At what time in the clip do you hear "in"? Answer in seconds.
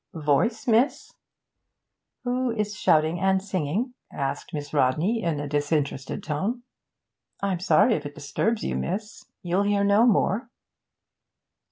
5.21-5.39